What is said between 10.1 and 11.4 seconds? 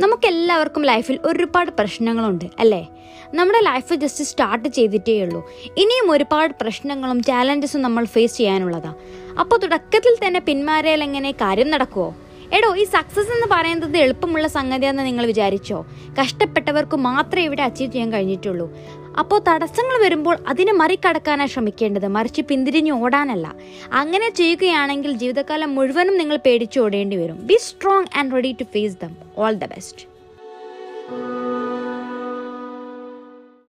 തന്നെ പിന്മാറിയാൽ എങ്ങനെ?